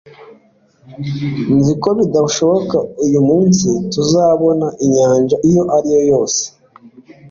[1.55, 6.41] nzi ko bidashoboka ko uyu munsi tuzabona inyanja iyo ari yo yose